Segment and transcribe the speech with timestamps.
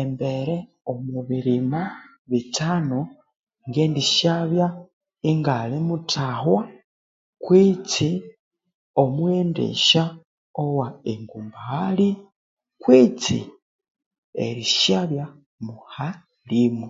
[0.00, 0.56] Embere
[0.90, 1.82] omu birima
[2.30, 3.00] bithano
[3.68, 4.66] ngedisyabya
[5.30, 6.62] ingali muthahwa
[9.02, 10.04] omughendesya
[10.62, 12.08] owe ngumbalghali
[12.82, 13.38] kwitsi
[14.44, 15.24] erisyabya
[15.64, 16.88] muhalimu